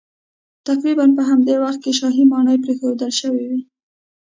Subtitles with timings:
[0.67, 3.61] تقریبا په همدې وخت کې شاهي ماڼۍ پرېښودل شوې وې